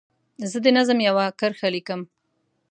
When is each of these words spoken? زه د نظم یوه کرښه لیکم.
زه 0.51 0.57
د 0.65 0.67
نظم 0.77 0.99
یوه 1.07 1.25
کرښه 1.39 1.67
لیکم. 1.75 2.01